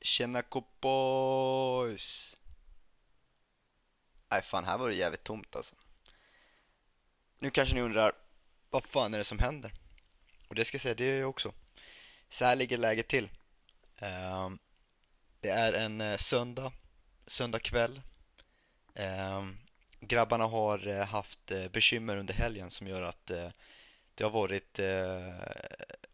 [0.00, 0.42] Tjena
[0.80, 2.36] boys!
[4.30, 5.74] Nej fan, här var det jävligt tomt alltså.
[7.38, 8.12] Nu kanske ni undrar,
[8.70, 9.72] vad fan är det som händer?
[10.48, 11.52] Och det ska jag säga, det är jag också.
[12.30, 13.30] Så här ligger läget till.
[14.00, 14.58] Um,
[15.40, 16.72] det är en uh, söndag,
[17.26, 18.02] söndag kväll.
[18.94, 19.58] Um,
[20.00, 23.26] grabbarna har uh, haft uh, bekymmer under helgen som gör att
[24.14, 24.78] det har varit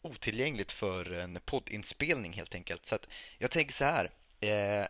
[0.07, 2.87] otillgängligt för en poddinspelning helt enkelt.
[2.87, 4.11] Så att jag tänker så här.
[4.41, 4.87] Eh,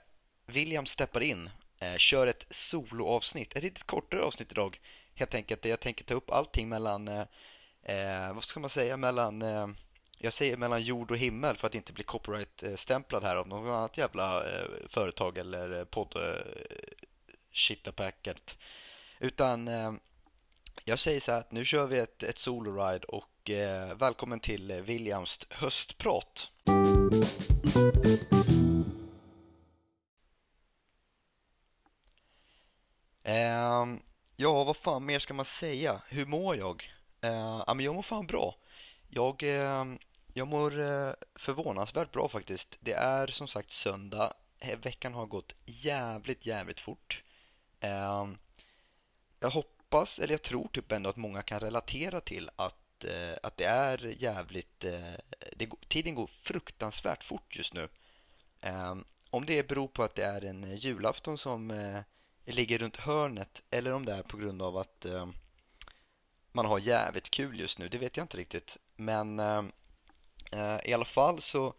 [0.47, 4.80] William steppar in, eh, kör ett soloavsnitt, ett lite kortare avsnitt idag.
[5.15, 7.24] Helt enkelt jag tänker ta upp allting mellan eh,
[7.83, 9.66] eh, vad ska man säga, mellan eh,
[10.19, 13.98] jag säger mellan jord och himmel för att inte bli copyright-stämplad här av något annat
[13.98, 17.87] jävla eh, företag eller podd eh,
[19.19, 19.93] Utan eh,
[20.85, 24.71] jag säger så här att nu kör vi ett, ett solo-ride och eh, välkommen till
[24.71, 26.51] eh, Williams höstprat.
[33.23, 33.87] Eh,
[34.37, 36.03] ja, vad fan mer ska man säga?
[36.09, 36.93] Hur mår jag?
[37.21, 38.57] Ehm, ja, men jag mår fan bra.
[39.09, 39.99] Jag, ehm,
[40.35, 42.77] jag mår eh, förvånansvärt bra faktiskt.
[42.81, 44.33] Det är som sagt söndag.
[44.83, 47.23] Veckan har gått jävligt, jävligt fort.
[47.81, 48.38] Ehm,
[49.41, 53.57] jag hoppas, eller jag tror typ ändå att många kan relatera till att, Eh, att
[53.57, 54.85] det är jävligt...
[54.85, 55.15] Eh,
[55.57, 57.88] det, tiden går fruktansvärt fort just nu.
[58.61, 62.01] Ehm, om det beror på att det är en julafton som eh,
[62.45, 65.06] ligger runt hörnet eller om det är på grund av att
[66.53, 68.77] man har jävligt kul just nu, det vet jag inte riktigt.
[68.97, 69.41] Men
[70.53, 71.75] eh, i alla fall så,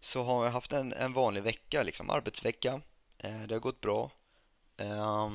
[0.00, 2.80] så har jag haft en, en vanlig vecka, liksom arbetsvecka.
[3.18, 4.10] Eh, det har gått bra.
[4.76, 5.30] Eh,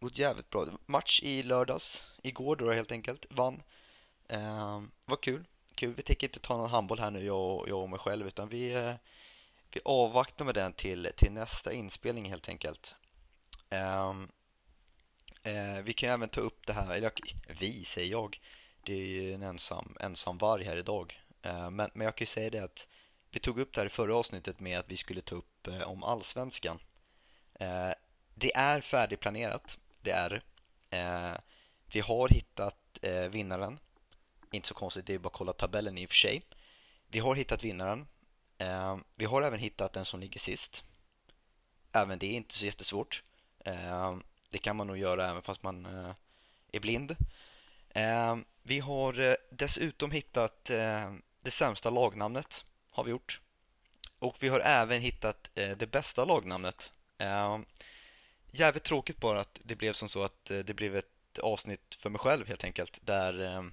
[0.00, 0.66] gått jävligt bra.
[0.86, 3.62] Match i lördags, igår då helt enkelt, vann.
[4.30, 5.44] Eh, vad kul.
[5.74, 5.94] kul.
[5.94, 8.48] Vi tänker inte ta någon handboll här nu, jag och, jag och mig själv, utan
[8.48, 8.94] vi, eh,
[9.70, 12.94] vi avvaktar med den till, till nästa inspelning helt enkelt.
[13.70, 14.28] Ehm,
[15.42, 17.12] eh, vi kan även ta upp det här, eller
[17.60, 18.40] vi säger jag,
[18.84, 21.20] det är ju en ensam, ensam varg här idag.
[21.42, 22.88] Eh, men, men jag kan ju säga det att
[23.30, 25.82] vi tog upp det här i förra avsnittet med att vi skulle ta upp eh,
[25.82, 26.78] om allsvenskan.
[27.54, 27.92] Eh,
[28.34, 30.42] det är färdigplanerat, det är
[30.90, 31.40] eh,
[31.92, 33.78] Vi har hittat eh, vinnaren.
[34.50, 36.42] Inte så konstigt, det är bara att kolla tabellen i och för sig.
[37.08, 38.06] Vi har hittat vinnaren.
[38.58, 40.84] Eh, vi har även hittat den som ligger sist.
[41.92, 43.22] Även det är inte så jättesvårt.
[43.64, 44.16] Eh,
[44.50, 46.14] det kan man nog göra även fast man eh,
[46.72, 47.16] är blind.
[48.62, 50.64] Vi har dessutom hittat
[51.40, 52.64] det sämsta lagnamnet.
[52.90, 53.40] Har vi gjort.
[54.18, 56.92] Och vi har även hittat det bästa lagnamnet.
[58.50, 62.18] Jävligt tråkigt bara att det blev som så att det blev ett avsnitt för mig
[62.18, 62.98] själv helt enkelt.
[63.02, 63.70] Där,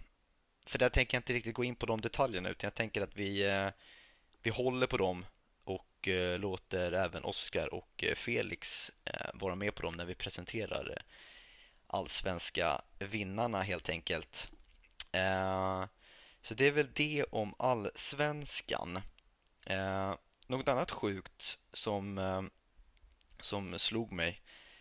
[0.67, 3.15] för där tänker jag inte riktigt gå in på de detaljerna utan jag tänker att
[3.15, 3.69] vi, eh,
[4.41, 5.25] vi håller på dem
[5.63, 8.91] och eh, låter även Oskar och eh, Felix
[9.33, 11.03] vara med på dem när vi presenterar
[11.87, 14.51] allsvenska vinnarna helt enkelt.
[16.41, 19.01] Så det är väl det om allsvenskan.
[20.47, 22.49] Något annat sjukt som,
[23.39, 24.39] som slog mig,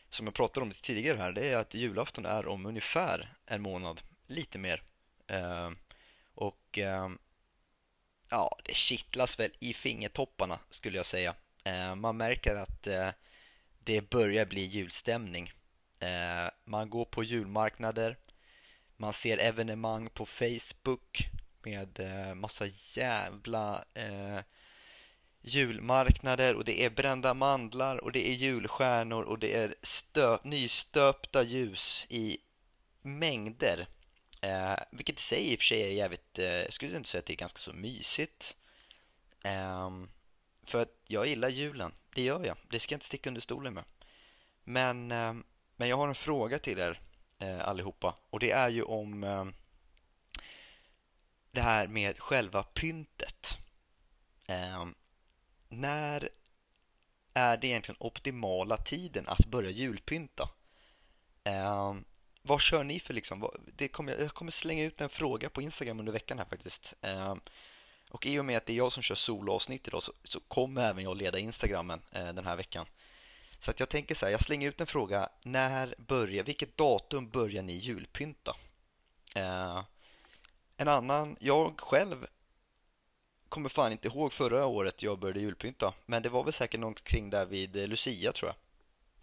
[0.08, 4.02] som jag pratade om tidigare här, det är att julafton är om ungefär en månad,
[4.26, 4.82] lite mer.
[5.26, 5.76] Ehm,
[6.34, 7.18] och ehm,
[8.30, 11.34] ja, det kittlas väl i fingertopparna skulle jag säga.
[11.64, 13.10] Eh, man märker att eh,
[13.78, 15.52] det börjar bli julstämning.
[15.98, 18.16] Eh, man går på julmarknader,
[18.96, 21.28] man ser evenemang på Facebook
[21.62, 24.40] med eh, massa jävla eh,
[25.40, 31.42] julmarknader och det är brända mandlar och det är julstjärnor och det är stö nystöpta
[31.42, 32.38] ljus i
[33.02, 33.86] mängder.
[34.40, 37.18] Eh, vilket i sig i och för sig är jävligt, eh, jag skulle inte säga
[37.18, 38.56] att det är ganska så mysigt.
[39.44, 39.90] Eh,
[40.66, 42.56] för att jag gillar julen, det gör jag.
[42.70, 43.84] Det ska jag inte sticka under stolen med.
[44.64, 45.34] Men, eh,
[45.76, 47.00] men jag har en fråga till er
[47.38, 49.44] eh, allihopa och det är ju om eh,
[51.50, 53.58] det här med själva pyntet.
[54.46, 54.86] Eh,
[55.68, 56.28] när
[57.34, 60.48] är det egentligen optimala tiden att börja julpynta?
[61.44, 62.04] Ehm,
[62.46, 63.50] vad kör ni för liksom?
[63.76, 66.94] Det kommer, jag kommer slänga ut en fråga på Instagram under veckan här faktiskt.
[67.00, 67.40] Ehm,
[68.10, 70.82] och i och med att det är jag som kör soloavsnitt idag så, så kommer
[70.90, 72.86] även jag leda Instagrammen eh, den här veckan.
[73.58, 75.28] Så att jag tänker så här, jag slänger ut en fråga.
[75.42, 78.56] När börjar, vilket datum börjar ni julpynta?
[79.34, 79.82] Ehm,
[80.76, 82.26] en annan, jag själv
[83.48, 85.94] kommer fan inte ihåg förra året jag började julpynta.
[86.06, 88.56] Men det var väl säkert någon kring där vid Lucia tror jag.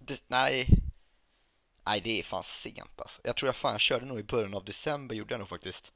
[0.08, 0.68] Det, nej,
[1.86, 3.22] Nej, det är fan sent alltså.
[3.24, 5.94] Jag tror jag fan jag körde nog i början av december, gjorde jag nog faktiskt.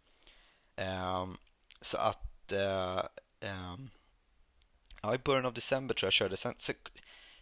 [0.76, 1.38] Um,
[1.82, 2.52] så att...
[2.52, 3.04] Uh,
[3.50, 3.90] um,
[5.02, 6.38] ja, i början av december tror jag körde.
[6.38, 6.76] Sen, sen,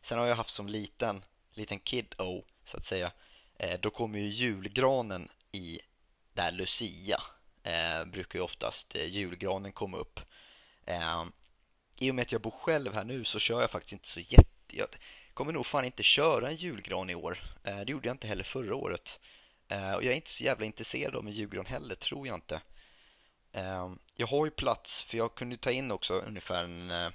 [0.02, 3.12] sen har jag haft som liten, liten kid-o så att säga.
[3.58, 5.80] Eh, då kommer ju julgranen i
[6.34, 7.22] där Lucia.
[7.64, 10.20] Eh, brukar ju oftast eh, julgranen komma upp.
[10.86, 11.26] Eh,
[11.96, 14.20] I och med att jag bor själv här nu så kör jag faktiskt inte så
[14.20, 14.46] jätte...
[14.68, 14.88] Jag
[15.36, 17.44] kommer nog fan inte köra en julgran i år.
[17.64, 19.20] Eh, det gjorde jag inte heller förra året.
[19.68, 22.62] Eh, och jag är inte så jävla intresserad av en julgran heller, tror jag inte.
[23.52, 27.12] Ehm, jag har ju plats, för jag kunde ta in också ungefär en, eh,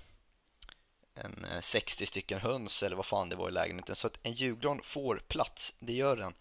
[1.15, 3.97] en 60 stycken höns eller vad fan det var i lägenheten.
[3.97, 6.35] Så att en julgran får plats, det gör den.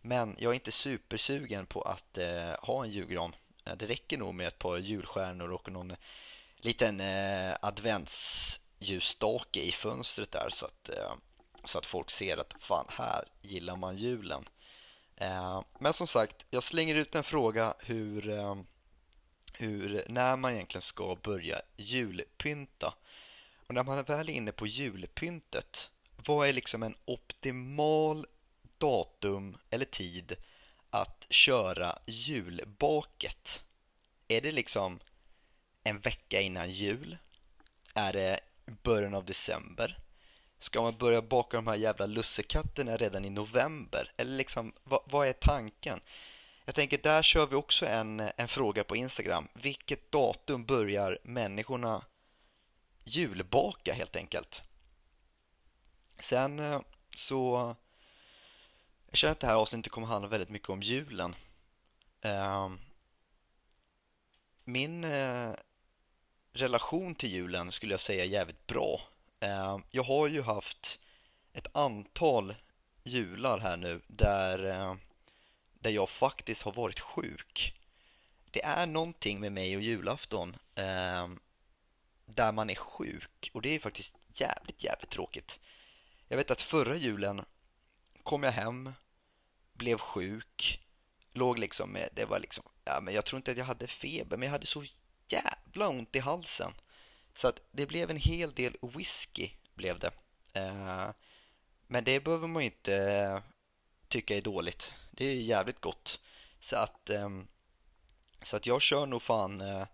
[0.00, 3.34] Men jag är inte supersugen på att eh, ha en julgran.
[3.76, 5.96] Det räcker nog med ett par julstjärnor och någon
[6.56, 7.54] liten eh,
[8.82, 11.14] ljusstake i fönstret där så att, eh,
[11.64, 14.48] så att folk ser att fan, här gillar man julen.
[15.16, 18.56] Eh, men som sagt, jag slänger ut en fråga hur, eh,
[19.52, 22.94] hur, när man egentligen ska börja julpynta.
[23.66, 28.26] Och när man är väl inne på julpyntet, vad är liksom en optimal
[28.78, 30.36] datum eller tid
[30.90, 33.62] att köra julbaket?
[34.28, 35.00] Är det liksom
[35.84, 37.18] en vecka innan jul?
[37.94, 39.98] Är det början av december?
[40.58, 44.12] Ska man börja baka de här jävla lussekatterna redan i november?
[44.16, 46.00] Eller liksom, vad, vad är tanken?
[46.64, 49.48] Jag tänker, där kör vi också en, en fråga på Instagram.
[49.52, 52.04] Vilket datum börjar människorna
[53.04, 54.62] julbaka helt enkelt?
[56.18, 56.80] Sen eh,
[57.16, 57.74] så...
[59.06, 61.34] Jag känner att det här avsnittet kommer handla väldigt mycket om julen.
[62.20, 62.78] Ehm,
[64.64, 65.52] min eh,
[66.52, 69.00] relation till julen skulle jag säga är jävligt bra.
[69.40, 70.98] Eh, jag har ju haft
[71.52, 72.54] ett antal
[73.02, 74.94] jular här nu där, eh,
[75.74, 77.74] där jag faktiskt har varit sjuk.
[78.50, 81.28] Det är någonting med mig och julafton eh,
[82.26, 85.60] där man är sjuk och det är faktiskt jävligt, jävligt tråkigt.
[86.28, 87.44] Jag vet att förra julen
[88.22, 88.92] kom jag hem,
[89.72, 90.80] blev sjuk,
[91.32, 94.36] låg liksom med, det var liksom, ja men jag tror inte att jag hade feber
[94.36, 94.84] men jag hade så
[95.32, 96.72] jävla ont i halsen.
[97.34, 100.10] Så att det blev en hel del whisky blev det.
[100.52, 101.10] Eh,
[101.86, 103.40] men det behöver man ju inte eh,
[104.08, 104.92] tycka är dåligt.
[105.10, 106.20] Det är ju jävligt gott.
[106.60, 107.28] Så att, eh,
[108.42, 109.86] så att jag kör nog fan eh,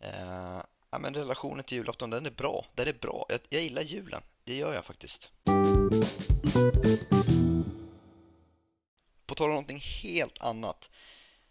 [0.00, 2.66] eh, ja, men relationen till julafton, den är bra.
[2.74, 3.26] Den är bra.
[3.28, 4.22] Jag, jag gillar julen.
[4.44, 5.32] Det gör jag faktiskt.
[9.26, 10.90] På tal om någonting helt annat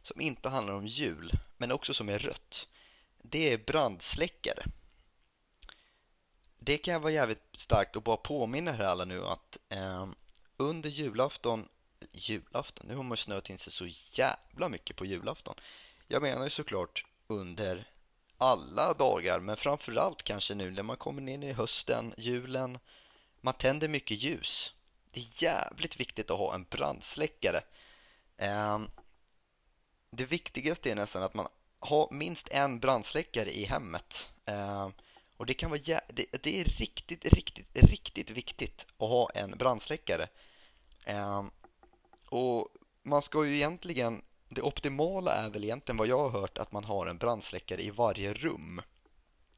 [0.01, 2.67] som inte handlar om jul, men också som är rött.
[3.29, 4.65] Det är brandsläckare
[6.65, 10.07] det kan vara jävligt starkt att bara påminna er alla nu att eh,
[10.57, 11.67] under julafton,
[12.11, 15.55] julafton, nu har man snöat in sig så jävla mycket på julafton.
[16.07, 17.87] Jag menar ju såklart under
[18.37, 22.79] alla dagar, men framförallt kanske nu när man kommer in i hösten, julen,
[23.41, 24.73] man tänder mycket ljus.
[25.11, 27.61] Det är jävligt viktigt att ha en brandsläckare.
[28.37, 28.79] Eh,
[30.09, 31.47] det viktigaste är nästan att man
[31.85, 34.29] ha minst en brandsläckare i hemmet.
[34.45, 34.89] Eh,
[35.37, 40.27] och det kan vara det, det, är riktigt, riktigt, riktigt viktigt att ha en brandsläckare.
[41.03, 41.43] Eh,
[42.29, 42.67] och
[43.03, 46.83] man ska ju egentligen, det optimala är väl egentligen vad jag har hört att man
[46.83, 48.81] har en brandsläckare i varje rum.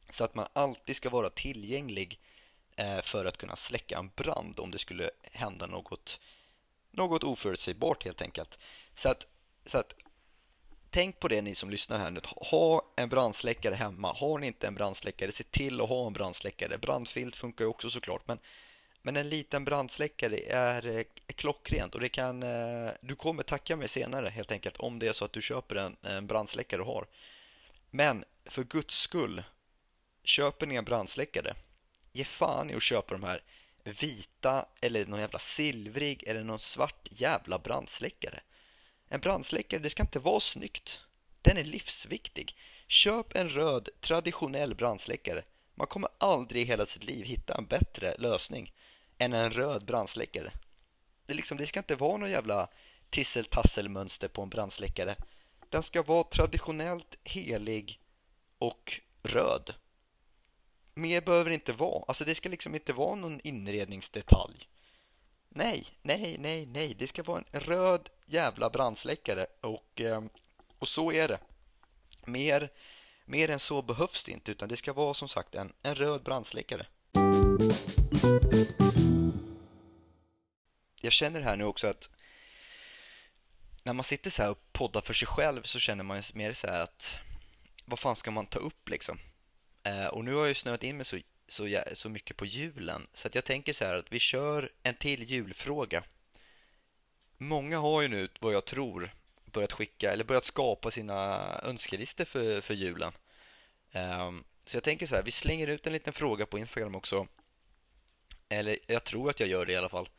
[0.10, 2.20] Så att man alltid ska vara tillgänglig
[2.76, 6.20] eh, för att kunna släcka en brand om det skulle hända något,
[6.92, 8.58] något oförutsägbart helt enkelt.
[8.96, 9.28] Så att,
[9.66, 9.96] så att
[10.90, 12.22] tänk på det ni som lyssnar här nu.
[12.26, 14.14] Ha en brandsläckare hemma.
[14.14, 16.78] Har ni inte en brandsläckare, se till att ha en brandsläckare.
[16.78, 18.40] Brandfilt funkar ju också såklart, men,
[19.02, 23.88] men en liten brandsläckare är, är klockrent och det kan, eh, du kommer tacka mig
[23.88, 27.08] senare helt enkelt om det är så att du köper en, en brandsläckare och har.
[27.90, 29.44] Men för guds skull,
[30.24, 31.56] köper ni en brandsläckare,
[32.12, 33.44] ge fan i att köpa de här
[33.84, 38.40] vita eller någon jävla silvrig eller någon svart jävla brandsläckare.
[39.10, 41.02] En brandsläckare, det ska inte vara snyggt.
[41.42, 42.58] Den är livsviktig.
[42.88, 45.44] Köp en röd traditionell brandsläckare.
[45.76, 48.74] Man kommer aldrig i hela sitt liv hitta en bättre lösning
[49.18, 50.52] än en röd brandsläckare.
[51.26, 52.70] Det, liksom, det ska inte vara någon jävla
[53.10, 55.16] tisseltasselmönster på en brandsläckare.
[55.70, 58.00] Den ska vara traditionellt helig
[58.58, 59.74] och röd.
[60.94, 62.04] Mer behöver det inte vara.
[62.08, 64.70] Alltså det ska liksom inte vara någon inredningsdetalj.
[65.50, 66.94] Nej, nej, nej, nej.
[66.94, 70.30] Det ska vara en röd jävla brandsläckare och, ehm,
[70.80, 71.40] och så är det.
[72.26, 72.72] Mer,
[73.26, 76.24] mer än så behövs det inte utan det ska vara som sagt en, en röd
[76.24, 76.86] brandsläckare.
[81.02, 82.10] Jag känner här nu också att
[83.84, 86.68] när man sitter så här och poddar för sig själv så känner man mer så
[86.68, 87.18] här att
[87.86, 89.20] vad fan ska man ta upp liksom?
[89.84, 91.18] Eh, och nu har jag ju snöat in mig så
[91.48, 93.08] så, så mycket på julen.
[93.14, 96.04] Så att jag tänker så här att vi kör en till julfråga.
[97.38, 99.14] Många har ju nu, vad jag tror,
[99.46, 103.14] börjat skicka eller börjat skapa sina önskelistor för, för julen.
[103.92, 107.28] Um, så jag tänker så här, vi slänger ut en liten fråga på Instagram också.
[108.50, 110.10] Eller jag tror att jag gör det i alla fall.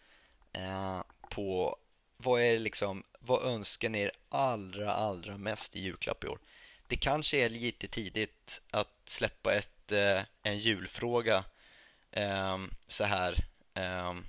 [0.56, 1.76] Uh, på
[2.16, 6.38] vad är liksom, vad önskar ni er allra, allra mest i julklapp i år?
[6.86, 11.44] Det kanske är lite tidigt att släppa ett, uh, en julfråga
[12.12, 13.44] um, så här
[13.74, 14.26] um,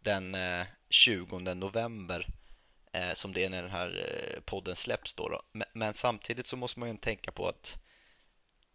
[0.00, 0.64] den uh,
[0.94, 2.26] 20 november
[2.92, 5.42] eh, som det är när den här eh, podden släpps då, då.
[5.72, 7.78] Men, samtidigt så måste man ju tänka på att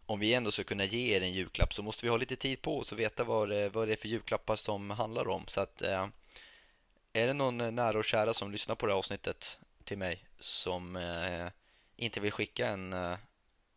[0.06, 2.62] om vi ändå ska kunna ge er en julklapp så måste vi ha lite tid
[2.62, 5.46] på oss och veta vad det, vad det är för julklappar som handlar om.
[5.48, 6.08] Så att eh,
[7.12, 10.24] är det någon eh, nära och kära som lyssnar på det här avsnittet till mig
[10.40, 11.46] som eh,
[11.96, 13.16] inte vill skicka en, eh,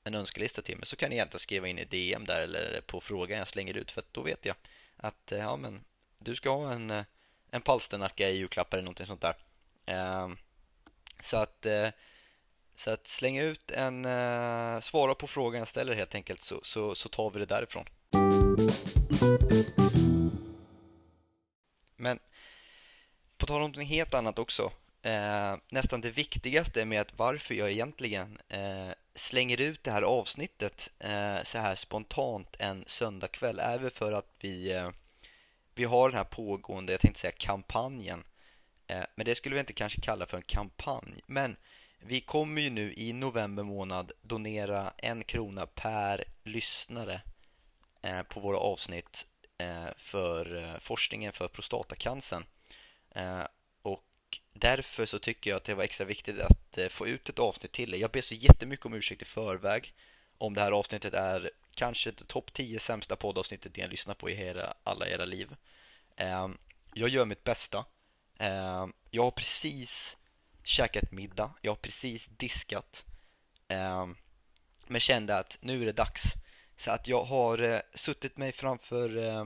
[0.04, 3.02] en önskelista till mig så kan ni egentligen skriva in i DM där eller på
[3.02, 4.56] frågan jag slänger ut för att då vet jag
[4.98, 5.84] att eh, ja men
[6.20, 7.04] du ska ha en, eh,
[7.54, 9.36] en palsternacka i julklapp eller någonting sånt där.
[9.86, 10.38] Ehm,
[11.20, 11.90] så att, eh,
[12.76, 16.96] så att slänga ut en, eh, svara på frågan jag ställer helt enkelt så, så,
[16.96, 17.86] så tar vi det därifrån.
[21.96, 22.20] Men
[23.38, 24.72] på tal om något helt annat också.
[25.02, 30.90] Eh, nästan det viktigaste med att varför jag egentligen eh, slänger ut det här avsnittet
[31.00, 34.90] eh, så här spontant en söndagkväll är väl för att vi, eh,
[35.76, 38.24] vi har den här pågående, jag tänkte säga kampanjen
[38.88, 41.22] Eh, men det skulle vi inte kanske kalla för en kampanj.
[41.26, 41.56] Men
[42.00, 47.22] vi kommer ju nu i november månad donera en krona per lyssnare
[48.02, 49.26] eh, på våra avsnitt
[49.58, 52.46] eh, för eh, forskningen för prostatacancern.
[53.12, 53.44] Eh,
[53.82, 54.04] och
[54.54, 57.72] därför så tycker jag att det var extra viktigt att eh, få ut ett avsnitt
[57.72, 57.98] till er.
[57.98, 59.94] Jag ber så jättemycket om ursäkt i förväg
[60.38, 64.36] om det här avsnittet är kanske topp 10 sämsta poddavsnittet ni har lyssnat på i
[64.36, 65.56] hela, alla era liv.
[66.16, 66.58] Ehm,
[66.94, 67.86] jag gör mitt bästa
[68.44, 70.18] Eh, jag har precis
[70.64, 73.06] käkat middag, jag har precis diskat.
[73.68, 74.08] Eh,
[74.88, 76.24] men kände att nu är det dags.
[76.78, 79.46] Så att jag har eh, suttit mig framför eh,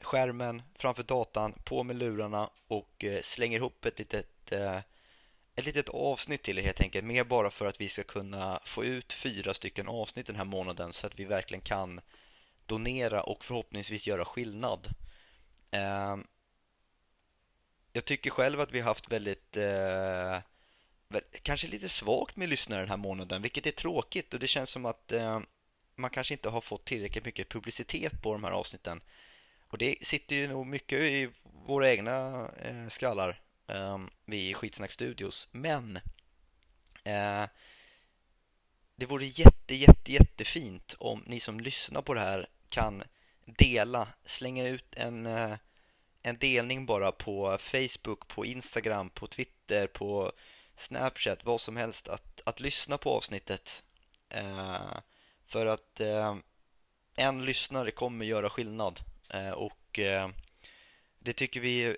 [0.00, 4.78] skärmen, framför datan, på med lurarna och eh, slänger ihop ett litet, eh,
[5.56, 7.04] ett litet avsnitt till er helt enkelt.
[7.04, 10.92] Mer bara för att vi ska kunna få ut fyra stycken avsnitt den här månaden
[10.92, 12.00] så att vi verkligen kan
[12.66, 14.88] donera och förhoppningsvis göra skillnad.
[15.70, 16.26] Ehm,
[17.92, 20.38] jag tycker själv att vi har haft väldigt eh,
[21.42, 24.86] kanske lite svagt med lyssnare den här månaden, vilket är tråkigt och det känns som
[24.86, 25.40] att eh,
[25.94, 29.00] man kanske inte har fått tillräckligt mycket publicitet på de här avsnitten.
[29.68, 31.30] Och det sitter ju nog mycket i
[31.66, 35.48] våra egna eh, skallar, eh, vi Skitsnack Studios.
[35.50, 35.96] Men
[37.04, 37.44] eh,
[38.96, 43.02] det vore jätte, jätte, jättefint om ni som lyssnar på det här kan
[43.44, 45.56] dela, slänga ut en eh,
[46.26, 50.32] en delning bara på Facebook, på Instagram, på Twitter, på
[50.76, 53.82] Snapchat, vad som helst att, att lyssna på avsnittet.
[54.28, 54.98] Eh,
[55.46, 56.36] för att eh,
[57.16, 60.28] en lyssnare kommer göra skillnad eh, och eh,
[61.18, 61.96] det tycker vi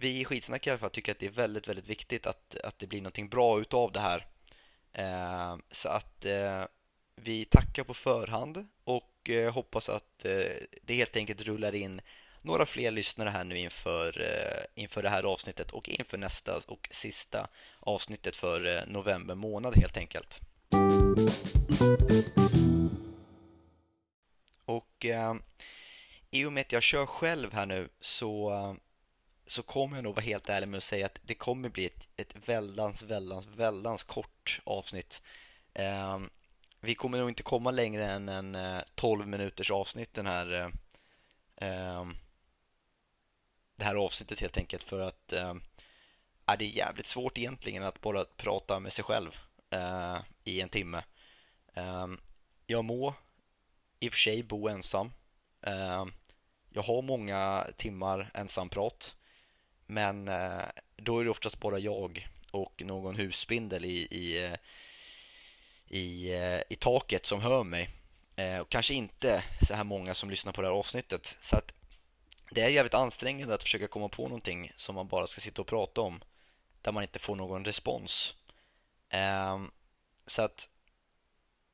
[0.00, 2.78] vi i Skitsnack i alla fall tycker att det är väldigt, väldigt viktigt att, att
[2.78, 4.26] det blir någonting bra utav det här.
[4.92, 6.64] Eh, så att eh,
[7.16, 10.52] vi tackar på förhand och eh, hoppas att eh,
[10.82, 12.00] det helt enkelt rullar in
[12.42, 16.88] några fler lyssnare här nu inför, eh, inför det här avsnittet och inför nästa och
[16.90, 17.48] sista
[17.80, 20.40] avsnittet för eh, november månad helt enkelt.
[24.64, 25.34] Och eh,
[26.30, 28.50] i och med att jag kör själv här nu så,
[29.50, 32.08] så kommer jag nog vara helt ärlig med att säga att det kommer bli ett,
[32.16, 35.22] ett väldans, väldans, väldans kort avsnitt.
[35.74, 36.18] Eh,
[36.80, 40.68] vi kommer nog inte komma längre än en eh, 12 minuters avsnitt den här eh,
[41.56, 42.16] ehm,
[43.76, 45.54] det här avsnittet helt enkelt för att eh,
[46.58, 49.36] det är jävligt svårt egentligen att bara prata med sig själv
[49.70, 51.02] eh, i en timme.
[51.74, 52.06] Eh,
[52.66, 53.14] jag må
[54.00, 55.12] i och för sig bo ensam.
[55.62, 56.04] Eh,
[56.68, 59.14] jag har många timmar ensamprat
[59.90, 60.62] men eh,
[60.96, 64.56] då är det oftast bara jag och någon husspindel i, i, eh,
[65.88, 67.90] i, eh, i taket som hör mig.
[68.36, 71.36] Eh, och kanske inte så här många som lyssnar på det här avsnittet.
[71.40, 71.72] Så att
[72.50, 75.68] det är jävligt ansträngande att försöka komma på någonting som man bara ska sitta och
[75.68, 76.20] prata om
[76.82, 78.34] där man inte får någon respons.
[80.26, 80.68] Så att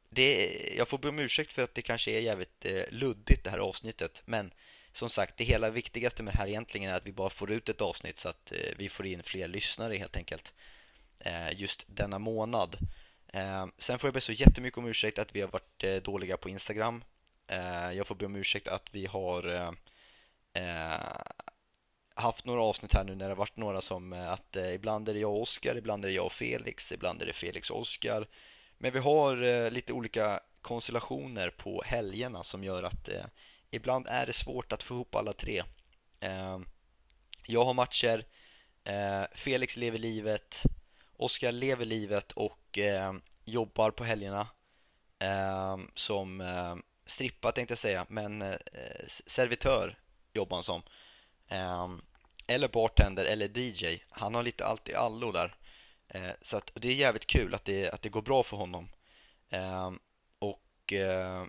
[0.08, 3.50] det, jag får be om ursäkt för att det kanske är jävligt eh, luddigt det
[3.50, 4.52] här avsnittet men
[4.96, 7.68] som sagt det hela viktigaste med det här egentligen är att vi bara får ut
[7.68, 10.54] ett avsnitt så att eh, vi får in fler lyssnare helt enkelt
[11.20, 12.76] eh, just denna månad.
[13.32, 16.48] Eh, sen får jag be så jättemycket om ursäkt att vi har varit dåliga på
[16.48, 17.04] Instagram
[17.94, 19.74] jag får be om ursäkt att vi har
[22.14, 25.20] haft några avsnitt här nu när det har varit några som att ibland är det
[25.20, 28.28] jag och Oskar, ibland är det jag och Felix, ibland är det Felix och Oskar.
[28.78, 33.08] Men vi har lite olika konstellationer på helgerna som gör att
[33.70, 35.62] ibland är det svårt att få ihop alla tre.
[36.20, 36.66] Ehm,
[37.46, 38.24] jag har matcher,
[38.84, 40.62] eh, Felix lever livet,
[41.16, 43.12] Oskar lever livet och eh,
[43.44, 44.48] jobbar på helgerna
[45.18, 48.56] ehm, som ehm, strippa tänkte jag säga, men eh,
[49.26, 49.98] servitör
[50.32, 50.82] jobbar han som.
[51.48, 51.88] Eh,
[52.46, 54.02] eller bartender eller DJ.
[54.10, 55.54] Han har lite allt i allo där.
[56.08, 58.88] Eh, så att, det är jävligt kul att det, att det går bra för honom.
[60.38, 61.44] Och eh,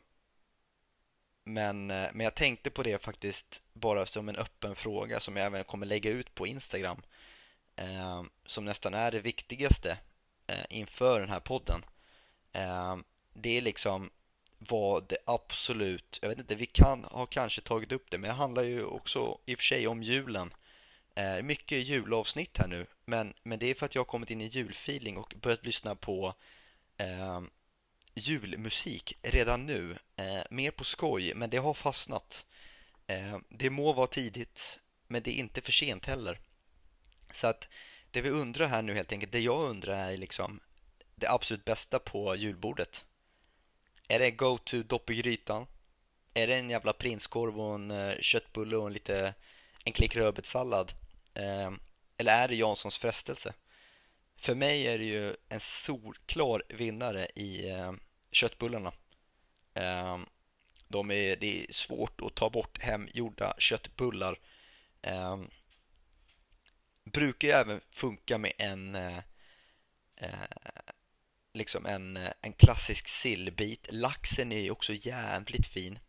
[1.48, 5.46] men, eh, men jag tänkte på det faktiskt bara som en öppen fråga som jag
[5.46, 7.02] även kommer lägga ut på Instagram.
[7.76, 9.98] Eh, som nästan är det viktigaste
[10.48, 11.86] eh, inför den här podden.
[12.52, 12.98] Eh,
[13.34, 14.10] det är liksom
[14.58, 18.34] vad det absolut, jag vet inte, vi kan ha kanske tagit upp det, men det
[18.34, 20.54] handlar ju också i och för sig om julen.
[21.16, 24.42] Eh, mycket julavsnitt här nu, men, men det är för att jag har kommit in
[24.42, 26.34] i julfeeling och börjat lyssna på
[26.98, 27.42] eh,
[28.18, 29.98] julmusik redan nu.
[30.16, 32.46] Eh, mer på skoj, men det har fastnat.
[33.08, 36.40] Eh, det må vara tidigt, men det är inte för sent heller.
[37.32, 37.68] Så att
[38.12, 40.60] det vi undrar här nu helt enkelt, det jag undrar är liksom
[41.16, 43.06] det absolut bästa på julbordet.
[44.08, 45.68] Är det go-to dopp i grytan?
[46.34, 49.34] Är det en jävla prinskorv och en uh, köttbulle och en lite
[49.84, 50.92] en klick rödbetssallad?
[51.40, 51.72] Uh,
[52.18, 53.54] eller är det Janssons frestelse?
[54.38, 57.92] För mig är det ju en solklar vinnare i uh,
[58.32, 58.94] köttbullarna.
[59.74, 60.26] Ehm,
[60.88, 64.40] de är, det är svårt att ta bort hemgjorda köttbullar.
[65.02, 65.50] Ehm,
[67.04, 69.18] brukar ju även funka med en eh,
[70.16, 70.48] eh,
[71.54, 73.88] liksom en, eh, en klassisk sillbit.
[73.90, 76.00] Laxen är ju också jävligt fin.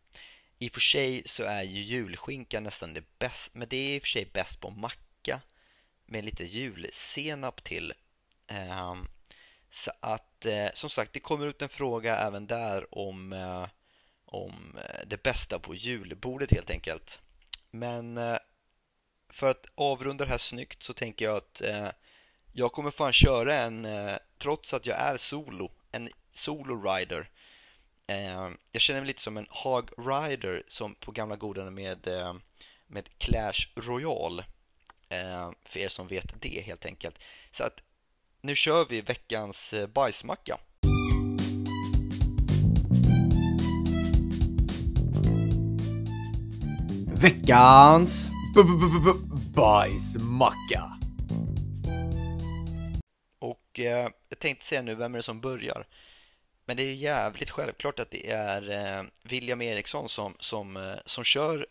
[0.57, 3.97] I och för sig så är ju julskinka nästan det bästa, men det är i
[3.97, 5.41] och för sig bäst på macka
[6.05, 7.93] med lite julsenap till.
[8.47, 9.07] Um,
[9.71, 13.67] så att eh, som sagt, det kommer ut en fråga även där om, eh,
[14.25, 17.21] om eh, det bästa på julbordet helt enkelt.
[17.71, 18.37] Men eh,
[19.29, 21.89] för att avrunda det här snyggt så tänker jag att eh,
[22.53, 27.29] jag kommer fan köra en, eh, trots att jag är solo, en solo-rider.
[28.07, 32.33] Eh, jag känner mig lite som en hog rider som på gamla goda med, eh,
[32.87, 34.45] med Clash Royale.
[35.09, 37.15] Eh, för er som vet det helt enkelt.
[37.51, 37.83] Så att
[38.41, 40.59] nu kör vi veckans bajsmacka.
[47.21, 48.29] Veckans
[49.55, 50.99] bajsmacka.
[53.79, 55.87] eh, jag tänkte säga nu, vem är det som börjar?
[56.65, 61.23] Men det är jävligt självklart att det är eh, William Eriksson som, som, eh, som
[61.23, 61.67] kör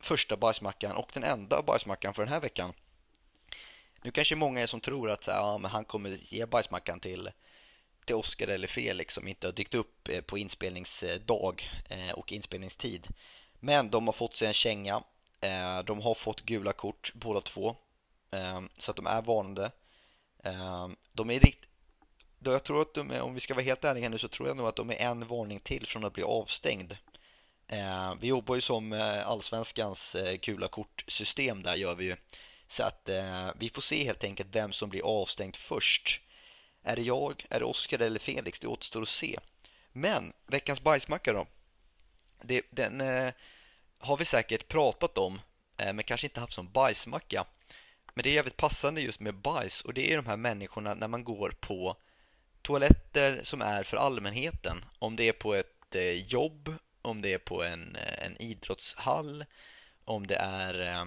[0.00, 2.72] första bajsmackan och den enda bajsmackan för den här veckan.
[4.02, 7.30] Nu kanske många är som tror att ja, men han kommer ge bajsmackan till,
[8.04, 13.06] till Oscar eller Felix som inte har dykt upp eh, på inspelningsdag eh, och inspelningstid.
[13.60, 15.02] Men de har fått sig en känga.
[15.40, 17.76] Eh, de har fått gula kort båda två.
[18.78, 19.70] Så att de är varnade.
[21.12, 21.64] De är rikt...
[22.38, 24.56] Jag tror att de är, om vi ska vara helt ärliga nu så tror jag
[24.56, 26.96] nog att de är en varning till från att bli avstängd.
[28.20, 28.92] Vi jobbar ju som
[29.24, 32.16] allsvenskans gula kortsystem där gör vi ju.
[32.68, 36.20] Så att eh, vi får se helt enkelt vem som blir avstängd först.
[36.82, 38.58] Är det jag, är det Oskar eller Felix?
[38.58, 39.38] Det återstår att se.
[39.92, 41.46] Men veckans bajsmacka då?
[42.42, 43.32] Det, den eh,
[43.98, 45.40] har vi säkert pratat om,
[45.76, 47.44] eh, men kanske inte haft som bajsmacka.
[48.14, 51.08] Men det är jävligt passande just med bajs och det är de här människorna när
[51.08, 51.96] man går på
[52.62, 54.84] toaletter som är för allmänheten.
[54.98, 59.44] Om det är på ett eh, jobb, om det är på en, eh, en idrottshall,
[60.04, 61.04] om det är, eh,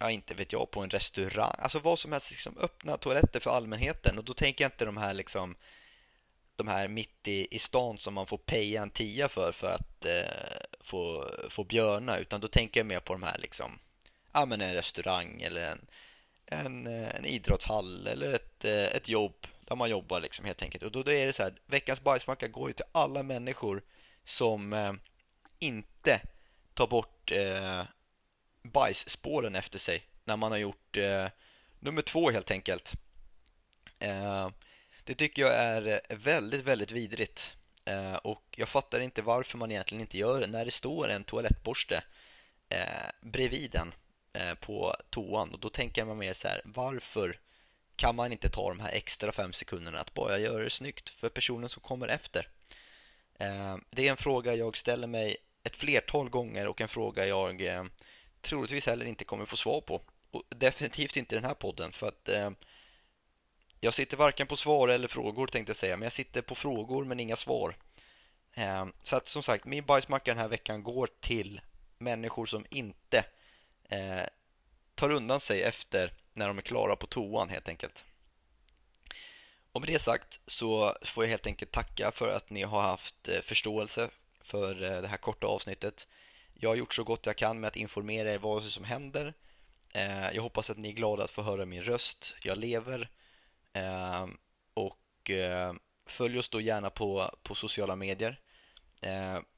[0.00, 1.54] ja inte vet jag, på en restaurang.
[1.58, 4.18] Alltså vad som helst, liksom öppna toaletter för allmänheten.
[4.18, 5.56] Och då tänker jag inte de här liksom
[6.56, 10.04] de här mitt i, i stan som man får peja en tia för för att
[10.04, 13.78] eh, få, få björna utan då tänker jag mer på de här liksom
[14.32, 15.86] ja men en restaurang eller en
[16.46, 20.84] en, eh, en idrottshall eller ett, eh, ett jobb där man jobbar liksom helt enkelt.
[20.84, 23.82] Och då, då är det så här, veckans bajsmacka går ju till alla människor
[24.24, 24.92] som eh,
[25.58, 26.20] inte
[26.74, 27.82] tar bort eh,
[28.64, 31.26] bajsspåren efter sig när man har gjort eh,
[31.78, 32.92] nummer två helt enkelt.
[33.98, 34.50] Eh,
[35.04, 37.52] det tycker jag är väldigt, väldigt vidrigt.
[37.84, 41.24] Eh, och jag fattar inte varför man egentligen inte gör det när det står en
[41.24, 42.04] toalettborste
[42.68, 43.94] eh, bredvid den.
[44.36, 47.40] Eh, på toan och då tänker man mer så här varför
[47.96, 51.28] kan man inte ta de här extra fem sekunderna att bara göra det snyggt för
[51.28, 52.48] personen som kommer efter?
[53.38, 57.66] Eh, det är en fråga jag ställer mig ett flertal gånger och en fråga jag
[57.66, 57.84] eh,
[58.44, 60.00] troligtvis heller inte kommer få svar på.
[60.30, 62.50] Och definitivt inte i den här podden för att eh,
[63.80, 67.04] jag sitter varken på svar eller frågor tänkte jag säga, men jag sitter på frågor
[67.04, 67.76] men inga svar.
[68.54, 71.60] Eh, så att som sagt, min bajsmacka den här veckan går till
[71.98, 73.24] människor som inte
[73.88, 74.22] eh,
[74.94, 78.04] tar undan sig efter när de är klara på toan helt enkelt.
[79.72, 83.28] Och med det sagt så får jag helt enkelt tacka för att ni har haft
[83.28, 86.06] eh, förståelse för eh, det här korta avsnittet.
[86.54, 89.34] Jag har gjort så gott jag kan med att informera er vad som händer.
[89.94, 92.36] Eh, jag hoppas att ni är glada att få höra min röst.
[92.42, 93.08] Jag lever.
[93.72, 94.26] Eh,
[94.74, 95.74] och eh,
[96.06, 98.40] följ oss då gärna på, på sociala medier.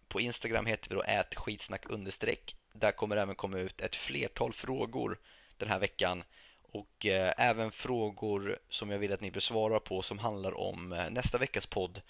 [0.09, 2.57] På Instagram heter vi då ätskitsnack understreck.
[2.73, 5.19] Där kommer även komma ut ett flertal frågor
[5.57, 6.25] den här veckan
[6.63, 7.07] och
[7.37, 12.03] även frågor som jag vill att ni besvarar på som handlar om nästa veckas podd.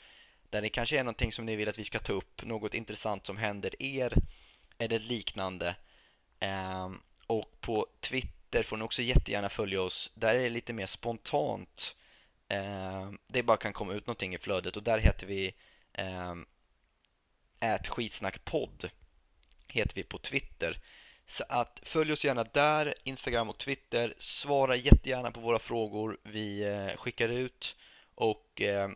[0.51, 3.27] Där det kanske är någonting som ni vill att vi ska ta upp, något intressant
[3.27, 4.12] som händer er
[4.78, 5.76] eller liknande.
[6.40, 6.90] Eh,
[7.26, 10.12] och på Twitter får ni också jättegärna följa oss.
[10.14, 11.96] Där är det lite mer spontant.
[12.48, 15.54] Ehm, det bara kan komma ut någonting i flödet och där heter vi
[15.92, 16.46] ehm,
[17.60, 18.90] ät skitsnackpodd
[19.68, 20.78] heter vi på Twitter.
[21.26, 24.14] Så att följ oss gärna där, Instagram och Twitter.
[24.18, 27.76] Svara jättegärna på våra frågor vi eh, skickar ut.
[28.14, 28.90] Och eh,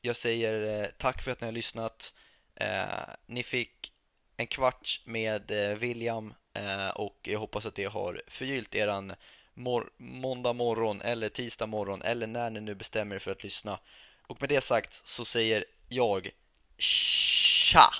[0.00, 2.14] jag säger eh, tack för att ni har lyssnat.
[2.54, 3.92] Ehm, ni fick
[4.40, 9.14] en kvart med eh, William eh, och jag hoppas att det har förgyllt eran
[9.54, 13.78] mor måndag morgon eller tisdag morgon eller när ni nu bestämmer er för att lyssna.
[14.26, 16.30] Och med det sagt så säger jag
[16.78, 17.90] Tja!